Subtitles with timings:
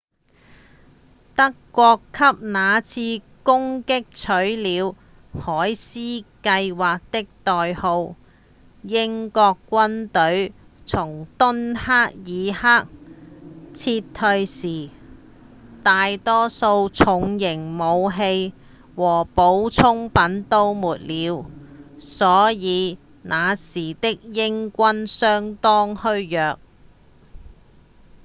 [1.35, 4.95] 德國給那次攻擊取了
[5.39, 8.15] 「海獅計畫」的代號
[8.81, 10.53] 英國軍隊
[10.87, 12.87] 從敦克爾克
[13.75, 14.89] 撤退時
[15.83, 18.55] 大多數的重型武器
[18.95, 21.45] 和補給品都沒了
[21.99, 26.57] 所以那時的英軍相當虛弱